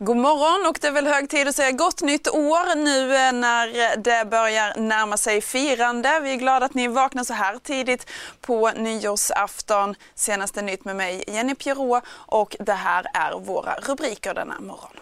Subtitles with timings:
[0.00, 3.32] God morgon och det är väl hög tid att säga gott nytt år nu eh,
[3.32, 6.20] när det börjar närma sig firande.
[6.20, 8.06] Vi är glada att ni vaknar så här tidigt
[8.40, 9.94] på nyårsafton.
[10.14, 14.92] Senaste nytt med mig Jenny Pierrot och det här är våra rubriker denna morgon.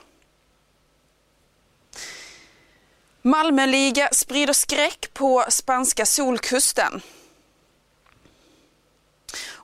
[3.23, 7.03] Malmöliga sprider skräck på spanska solkusten.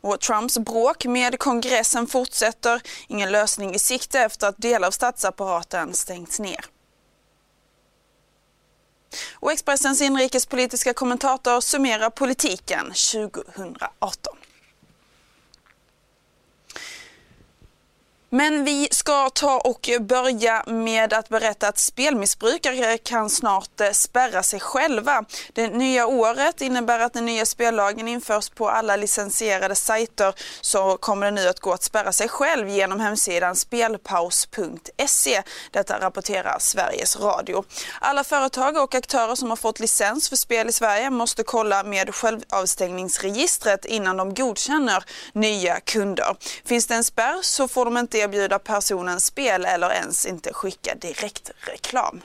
[0.03, 2.83] Och Trumps bråk med kongressen fortsätter.
[3.09, 6.65] Ingen lösning i sikte efter att delar av statsapparaten stängts ner.
[9.33, 14.37] Och Expressens inrikespolitiska kommentator summerar politiken 2018.
[18.35, 24.43] Men vi ska ta och börja med att berätta att spelmissbrukare kan snart eh, spärra
[24.43, 25.25] sig själva.
[25.53, 31.27] Det nya året innebär att den nya spellagen införs på alla licensierade sajter så kommer
[31.27, 35.43] det nu att gå att spärra sig själv genom hemsidan spelpaus.se.
[35.71, 37.65] Detta rapporterar Sveriges Radio.
[38.01, 42.15] Alla företag och aktörer som har fått licens för spel i Sverige måste kolla med
[42.15, 46.37] självavstängningsregistret innan de godkänner nya kunder.
[46.65, 50.95] Finns det en spärr så får de inte erbjuda personen spel eller ens inte skicka
[50.95, 52.21] direktreklam.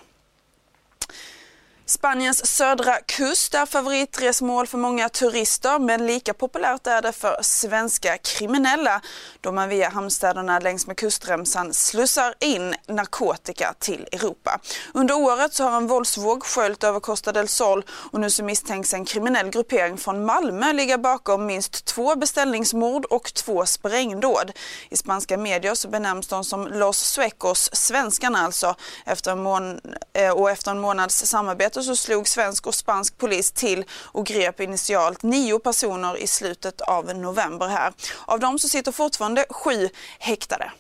[1.90, 8.18] Spaniens södra kust är favoritresmål för många turister men lika populärt är det för svenska
[8.18, 9.02] kriminella
[9.42, 14.60] då man via hamnstäderna längs med kustremsan slussar in narkotika till Europa.
[14.94, 18.94] Under året så har en våldsvåg sköljt över Costa del Sol och nu så misstänks
[18.94, 24.52] en kriminell gruppering från Malmö ligga bakom minst två beställningsmord och två sprängdåd.
[24.90, 28.76] I spanska medier så benämns de som Los Suecos, svenskarna alltså,
[29.06, 29.82] efter en mån
[30.14, 34.60] eh, och efter en månads samarbete så slog svensk och spansk polis till och grep
[34.60, 37.94] initialt nio personer i slutet av november här.
[38.26, 39.90] Av dem så sitter fortfarande sju
[40.20, 40.72] häktade.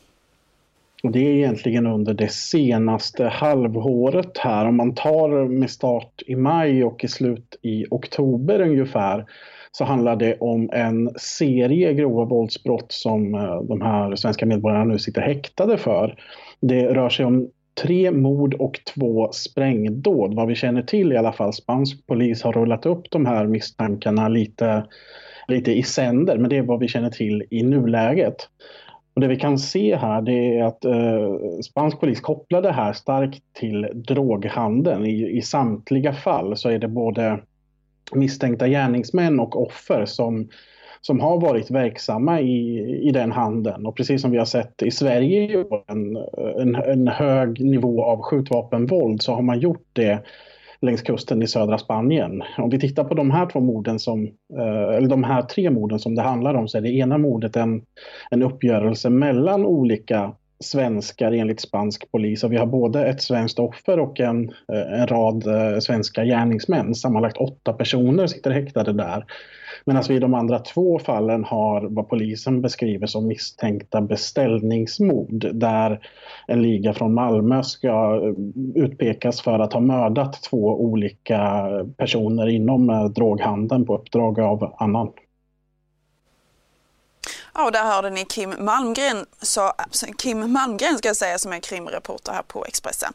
[1.03, 4.66] Det är egentligen under det senaste halvåret här.
[4.66, 9.25] Om man tar med start i maj och i slut i oktober ungefär
[9.72, 15.00] så handlar det om en serie grova våldsbrott som eh, de här svenska medborgarna nu
[15.00, 16.16] sitter häktade för.
[16.59, 17.50] Det rör sig om
[17.82, 20.34] tre mord och två sprängdåd.
[20.36, 21.54] Vad vi känner till i alla fall.
[21.54, 24.86] Spansk polis har rullat upp de här misstankarna lite,
[25.48, 28.36] lite i sänder, men det är vad vi känner till i nuläget.
[29.14, 32.94] Och det vi kan se här det är att eh, spansk polis kopplar det här
[32.94, 35.06] starkt till droghandeln.
[35.06, 37.40] I, I samtliga fall så är det både
[38.14, 40.50] misstänkta gärningsmän och offer som
[41.07, 43.85] som har varit verksamma i, i den handeln.
[43.85, 46.18] Och precis som vi har sett i Sverige en,
[46.59, 50.23] en, en hög nivå av skjutvapenvåld så har man gjort det
[50.81, 52.44] längs kusten i södra Spanien.
[52.57, 54.25] Om vi tittar på de här två morden som,
[54.57, 57.56] eh, eller de här tre morden som det handlar om så är det ena mordet
[57.56, 57.81] en,
[58.31, 62.44] en uppgörelse mellan olika svenskar enligt spansk polis.
[62.44, 66.95] Och vi har både ett svenskt offer och en, eh, en rad eh, svenska gärningsmän.
[66.95, 69.25] Sammanlagt åtta personer sitter häktade där.
[69.85, 76.00] Medan vi i de andra två fallen har vad polisen beskriver som misstänkta beställningsmord där
[76.47, 83.12] en liga från Malmö ska eh, utpekas för att ha mördat två olika personer inom
[83.16, 85.09] droghandeln på uppdrag av annan.
[87.57, 91.53] Ja, och där hörde ni Kim Malmgren, så, äh, Kim Malmgren ska jag säga, som
[91.53, 93.13] är krimreporter här på Expressen.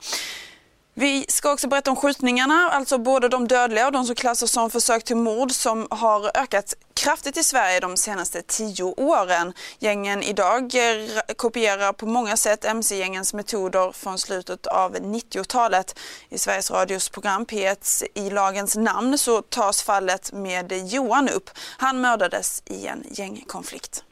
[0.95, 4.71] Vi ska också berätta om skjutningarna, alltså både de dödliga och de som klassas som
[4.71, 9.53] försök till mord som har ökat kraftigt i Sverige de senaste tio åren.
[9.79, 15.99] Gängen idag eh, kopierar på många sätt mc-gängens metoder från slutet av 90-talet.
[16.29, 21.51] I Sveriges Radios program P1 i lagens namn så tas fallet med Johan upp.
[21.79, 24.05] Han mördades i en gängkonflikt.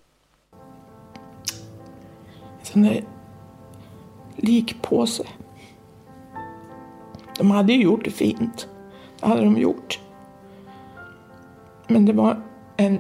[2.73, 3.05] Sån där
[4.37, 5.27] likpåse
[7.41, 8.69] de hade ju gjort det fint.
[9.21, 10.01] Det hade de gjort.
[11.89, 12.43] Men det var
[12.77, 12.99] en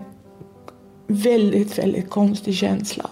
[1.06, 3.10] väldigt, väldigt konstig känsla.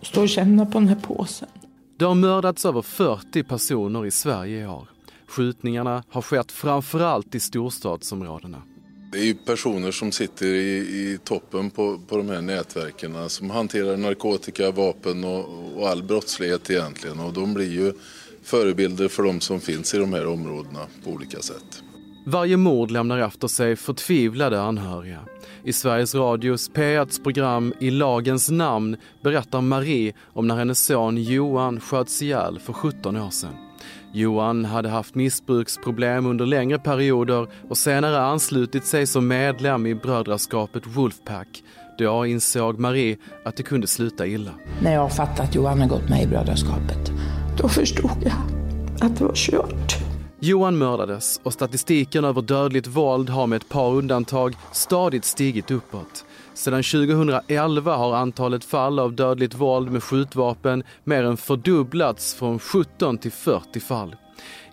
[0.00, 1.48] Att stå och känna på den här påsen.
[1.96, 4.88] Det har mördats över 40 personer i Sverige i år.
[5.26, 8.62] Skjutningarna har skett framförallt i storstadsområdena.
[9.12, 13.38] Det är ju personer som sitter i, i toppen på, på de här nätverken alltså,
[13.38, 17.20] som hanterar narkotika, vapen och, och all brottslighet egentligen.
[17.20, 17.92] Och de blir ju
[18.42, 21.82] förebilder för de som finns i de här områdena på olika sätt.
[22.26, 25.20] Varje mord lämnar efter sig förtvivlade anhöriga.
[25.64, 31.80] I Sveriges Radios P1s program I lagens namn berättar Marie om när hennes son Johan
[31.80, 33.71] sköts ihjäl för 17 år sedan.
[34.14, 40.86] Johan hade haft missbruksproblem under längre perioder och senare anslutit sig som medlem i brödraskapet
[40.86, 41.62] Wolfpack.
[41.98, 44.50] Då insåg Marie att det kunde sluta illa.
[44.82, 47.12] När jag fattade att Johan hade gått med i brödraskapet,
[47.58, 48.32] då förstod jag
[49.00, 49.96] att det var kört.
[50.40, 56.24] Johan mördades och statistiken över dödligt våld har med ett par undantag stadigt stigit uppåt.
[56.54, 63.18] Sedan 2011 har antalet fall av dödligt våld med skjutvapen mer än fördubblats från 17
[63.18, 64.16] till 40 fall.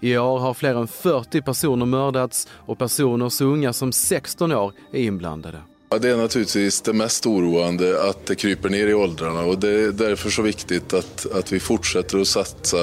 [0.02, 4.74] I år har fler än 40 personer mördats och personer så unga som 16 år
[4.94, 5.58] är inblandade.
[5.92, 9.70] Ja, det är naturligtvis det mest oroande att det kryper ner i åldrarna och det
[9.70, 12.78] är därför så viktigt att, att vi fortsätter att satsa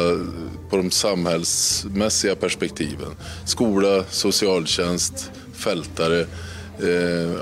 [0.70, 3.10] på de samhällsmässiga perspektiven.
[3.44, 6.26] Skola, socialtjänst, fältare.
[6.82, 6.88] Eh,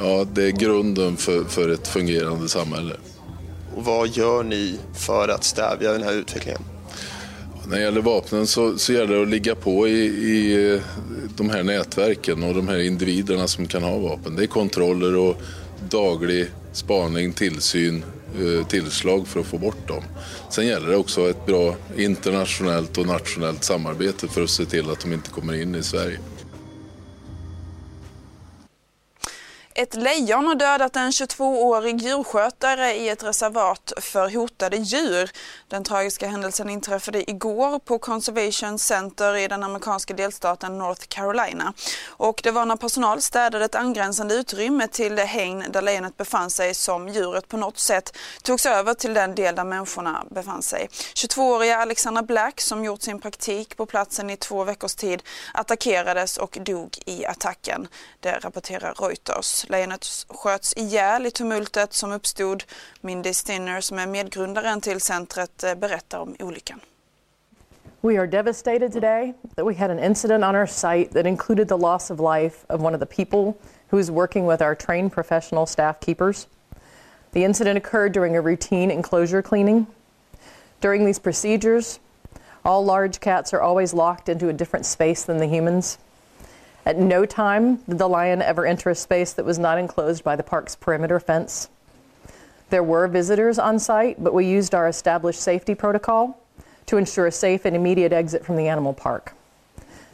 [0.03, 2.97] ja, det är grunden för, för ett fungerande samhälle.
[3.77, 6.61] Och vad gör ni för att stävja den här utvecklingen?
[7.67, 10.81] När det gäller vapnen så, så gäller det att ligga på i, i
[11.37, 14.37] de här nätverken och de här individerna som kan ha vapen.
[14.37, 15.37] Det är kontroller och
[15.91, 18.05] daglig spaning, tillsyn,
[18.41, 20.03] eh, tillslag för att få bort dem.
[20.51, 25.01] Sen gäller det också ett bra internationellt och nationellt samarbete för att se till att
[25.01, 26.19] de inte kommer in i Sverige.
[29.77, 35.31] Ett lejon har dödat en 22-årig djurskötare i ett reservat för hotade djur.
[35.69, 41.73] Den tragiska händelsen inträffade igår på Conservation Center i den amerikanska delstaten North Carolina.
[42.07, 46.51] Och det var när personal städade ett angränsande utrymme till det hägn där lejonet befann
[46.51, 50.89] sig som djuret på något sätt togs över till den del där människorna befann sig.
[51.15, 55.23] 22-åriga Alexandra Black som gjort sin praktik på platsen i två veckors tid
[55.55, 57.89] attackerades och dog i attacken.
[58.21, 59.64] Det rapporterar Reuters.
[59.71, 62.65] Lejonet sköts ihjäl i tumultet som uppstod.
[63.01, 66.81] Mindy Stinner som är medgrundaren till centret eh, berättar om olyckan.
[68.01, 71.77] We are devastated today that we had an incident on our site that included the
[71.77, 73.55] loss of life of one of the people
[73.89, 76.47] who is working with our trained professional staff keepers.
[77.33, 79.87] The incident occurred during a routine enclosure cleaning.
[80.81, 81.99] During these procedures,
[82.65, 85.99] all large cats are always locked into a different space than the humans.
[86.87, 90.37] At no time did the lion ever enter a space that was not enclosed by
[90.37, 91.69] the park's perimeter fence.
[92.71, 96.39] There were visitors on site, but we used our established safety protocol
[96.87, 99.33] to ensure a safe and immediate exit from the animal park.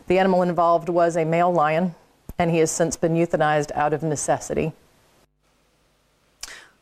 [0.06, 1.94] The animal involved was a male lion,
[2.38, 4.72] and he has since been euthanized out of necessity.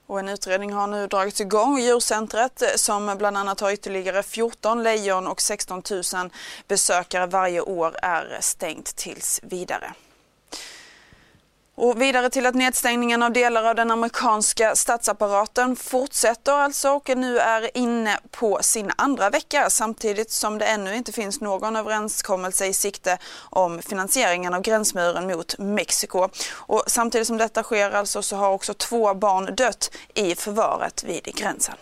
[0.08, 1.78] Och en utredning har nu dragits igång.
[1.78, 5.82] Djurcentret eh, som bland annat har ytterligare 14 lejon och 16
[6.14, 6.30] 000
[6.68, 9.92] besökare varje år är stängt tills vidare.
[11.80, 17.38] Och vidare till att nedstängningen av delar av den amerikanska statsapparaten fortsätter alltså och nu
[17.38, 22.72] är inne på sin andra vecka samtidigt som det ännu inte finns någon överenskommelse i
[22.72, 26.28] sikte om finansieringen av gränsmuren mot Mexiko.
[26.52, 31.24] Och samtidigt som detta sker alltså så har också två barn dött i förvaret vid
[31.24, 31.74] gränsen.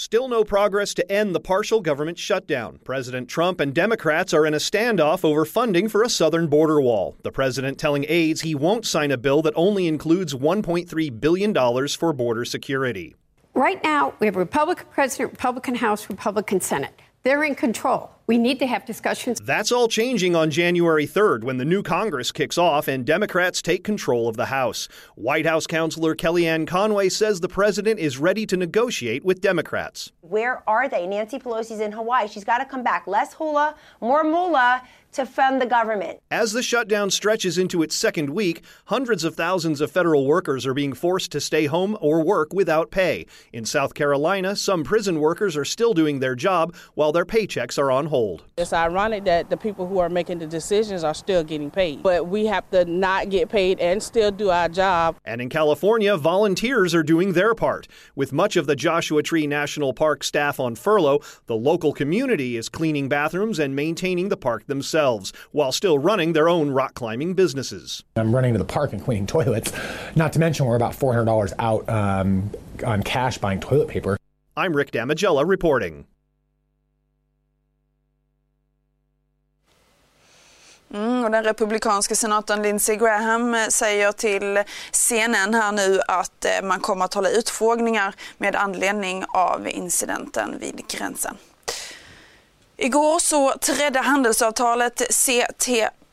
[0.00, 2.78] Still no progress to end the partial government shutdown.
[2.84, 7.16] President Trump and Democrats are in a standoff over funding for a southern border wall.
[7.24, 12.12] The president telling aides he won't sign a bill that only includes $1.3 billion for
[12.12, 13.16] border security.
[13.54, 16.94] Right now, we have Republican president, Republican House, Republican Senate.
[17.24, 18.12] They're in control.
[18.28, 19.40] We need to have discussions.
[19.40, 23.84] That's all changing on January 3rd when the new Congress kicks off and Democrats take
[23.84, 24.86] control of the House.
[25.14, 30.12] White House counselor Kellyanne Conway says the president is ready to negotiate with Democrats.
[30.20, 31.06] Where are they?
[31.06, 32.28] Nancy Pelosi's in Hawaii.
[32.28, 33.06] She's got to come back.
[33.06, 34.82] Less hula, more moolah
[35.12, 36.20] to fund the government.
[36.30, 40.74] As the shutdown stretches into its second week, hundreds of thousands of federal workers are
[40.74, 43.26] being forced to stay home or work without pay.
[43.50, 47.90] In South Carolina, some prison workers are still doing their job while their paychecks are
[47.90, 48.17] on hold.
[48.56, 52.28] It's ironic that the people who are making the decisions are still getting paid, but
[52.28, 55.16] we have to not get paid and still do our job.
[55.24, 57.86] And in California, volunteers are doing their part.
[58.14, 62.68] With much of the Joshua Tree National Park staff on furlough, the local community is
[62.68, 68.04] cleaning bathrooms and maintaining the park themselves while still running their own rock climbing businesses.
[68.16, 69.72] I'm running to the park and cleaning toilets.
[70.16, 72.50] Not to mention, we're about $400 out um,
[72.84, 74.16] on cash buying toilet paper.
[74.56, 76.06] I'm Rick Damagella reporting.
[80.94, 86.62] Mm, och den republikanska senatorn Lindsey Graham eh, säger till CNN här nu att eh,
[86.62, 91.36] man kommer att hålla utfrågningar med anledning av incidenten vid gränsen.
[92.76, 95.68] Igår så trädde handelsavtalet CT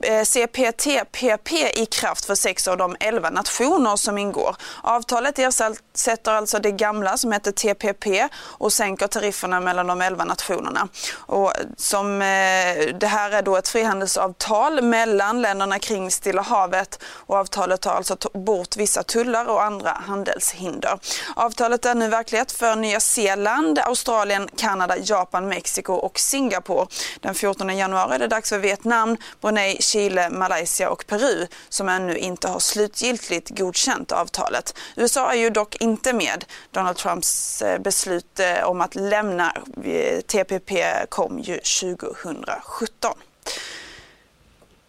[0.06, 4.56] Eh, CPTPP i kraft för sex av de elva nationer som ingår.
[4.82, 10.88] Avtalet ersätter alltså det gamla som hette TPP och sänker tarifferna mellan de elva nationerna.
[11.16, 17.36] Och som, eh, det här är då ett frihandelsavtal mellan länderna kring Stilla havet och
[17.36, 21.00] avtalet tar alltså bort vissa tullar och andra handelshinder.
[21.36, 26.88] Avtalet är nu verklighet för Nya Zeeland, Australien, Kanada, Japan, Mexiko och Singapore.
[27.20, 32.18] Den 14 januari är det dags för Vietnam, Brunei, Chile, Malaysia och Peru som ännu
[32.18, 34.74] inte har slutgiltigt godkänt avtalet.
[34.96, 36.46] USA är ju dock inte med.
[36.72, 40.72] Donald Trumps eh, beslut eh, om att lämna eh, TPP
[41.10, 43.12] kom ju 2017.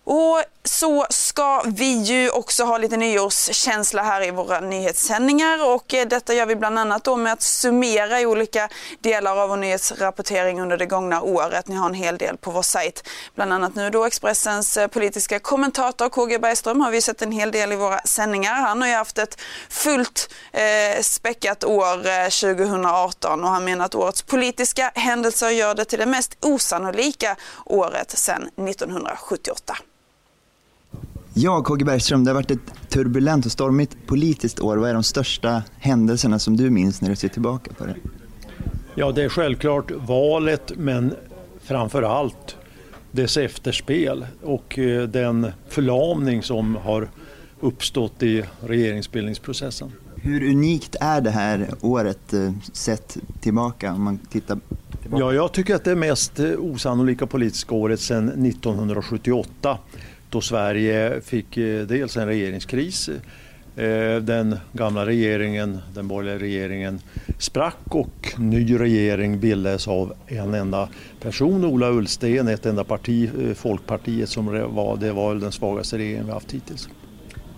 [0.04, 6.06] Och så ska vi ju också ha lite nyårskänsla här i våra nyhetssändningar och eh,
[6.08, 8.68] detta gör vi bland annat då med att summera i olika
[9.00, 11.68] delar av vår nyhetsrapportering under det gångna året.
[11.68, 13.08] Ni har en hel del på vår sajt.
[13.34, 17.50] Bland annat nu då Expressens eh, politiska kommentator KG Bergström har vi sett en hel
[17.50, 18.54] del i våra sändningar.
[18.54, 23.94] Han har ju haft ett fullt eh, späckat år eh, 2018 och han menar att
[23.94, 29.76] årets politiska händelser gör det till det mest osannolika året sedan 1978.
[31.38, 34.76] Ja, KG Bergström, det har varit ett turbulent och stormigt politiskt år.
[34.76, 37.96] Vad är de största händelserna som du minns när du ser tillbaka på det?
[38.94, 41.14] Ja, det är självklart valet, men
[41.62, 42.56] framför allt
[43.10, 47.08] dess efterspel och eh, den förlamning som har
[47.60, 49.92] uppstått i regeringsbildningsprocessen.
[50.14, 54.58] Hur unikt är det här året eh, sett tillbaka om man tittar
[55.02, 55.24] tillbaka?
[55.24, 59.78] Ja, jag tycker att det är mest eh, osannolika politiska året sedan 1978
[60.30, 63.10] då Sverige fick eh, dels en regeringskris
[63.76, 67.00] eh, den gamla regeringen, den borgerliga regeringen
[67.38, 70.88] sprack och ny regering bildades av en enda
[71.20, 76.26] person, Ola Ullsten, ett enda parti, eh, Folkpartiet som var, det var den svagaste regeringen
[76.26, 76.88] vi haft hittills.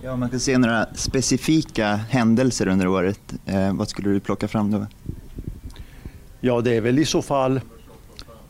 [0.02, 3.34] Ja, man kan se några specifika händelser under året.
[3.46, 4.86] Eh, vad skulle du plocka fram då?
[6.40, 7.60] Ja, det är väl i så fall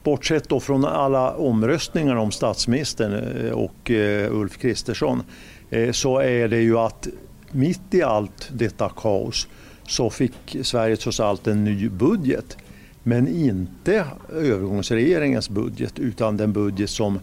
[0.08, 3.12] bortsett då från alla omröstningar om statsministern
[3.46, 5.22] eh, och eh, Ulf Kristersson
[5.70, 7.08] eh, så är det ju att
[7.50, 9.48] mitt i allt detta kaos
[9.86, 12.56] så fick Sverige trots allt en ny budget.
[13.02, 17.18] Men inte övergångsregeringens budget utan den budget som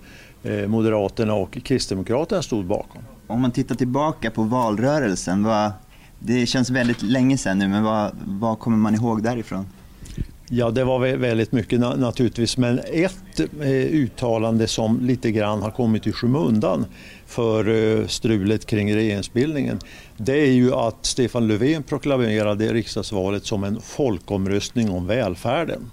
[0.67, 3.01] Moderaterna och Kristdemokraterna stod bakom.
[3.27, 5.71] Om man tittar tillbaka på valrörelsen, vad,
[6.19, 9.65] det känns väldigt länge sedan nu, men vad, vad kommer man ihåg därifrån?
[10.49, 16.07] Ja, det var väldigt mycket naturligtvis, men ett eh, uttalande som lite grann har kommit
[16.07, 16.85] i skymundan
[17.25, 19.79] för eh, strulet kring regeringsbildningen,
[20.17, 25.91] det är ju att Stefan Löfven proklamerade riksdagsvalet som en folkomröstning om välfärden.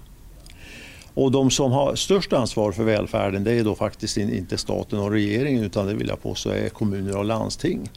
[1.13, 5.11] Och de som har störst ansvar för välfärden det är då faktiskt inte staten och
[5.11, 7.89] regeringen utan det vill jag påstå är kommuner och landsting.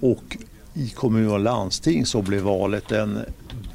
[0.00, 0.36] Och
[0.74, 3.18] i kommuner och landsting så blev valet en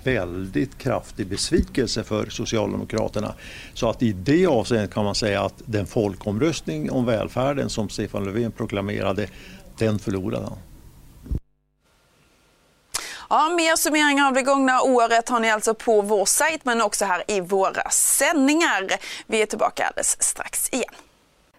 [0.03, 3.33] väldigt kraftig besvikelse för Socialdemokraterna.
[3.73, 8.23] Så att i det avseendet kan man säga att den folkomröstning om välfärden som Stefan
[8.23, 9.27] Löfven proklamerade,
[9.77, 10.57] den förlorade han.
[13.29, 17.05] Ja, mer summeringar av det gångna året har ni alltså på vår sajt men också
[17.05, 18.87] här i våra sändningar.
[19.27, 20.93] Vi är tillbaka alldeles strax igen.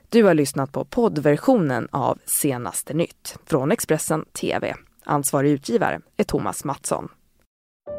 [0.08, 4.74] Du har lyssnat på poddversionen av Senaste nytt från Expressen TV.
[5.04, 7.08] Ansvarig utgivare är Thomas Mattsson.